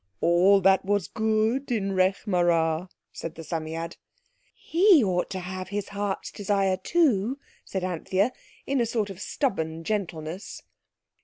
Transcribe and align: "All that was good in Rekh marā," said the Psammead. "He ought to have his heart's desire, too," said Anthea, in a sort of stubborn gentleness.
"All 0.19 0.61
that 0.61 0.83
was 0.83 1.07
good 1.07 1.71
in 1.71 1.91
Rekh 1.91 2.25
marā," 2.25 2.89
said 3.11 3.35
the 3.35 3.43
Psammead. 3.43 3.97
"He 4.51 5.03
ought 5.03 5.29
to 5.29 5.37
have 5.39 5.67
his 5.67 5.89
heart's 5.89 6.31
desire, 6.31 6.77
too," 6.77 7.37
said 7.65 7.83
Anthea, 7.83 8.33
in 8.65 8.81
a 8.81 8.87
sort 8.87 9.11
of 9.11 9.21
stubborn 9.21 9.83
gentleness. 9.83 10.63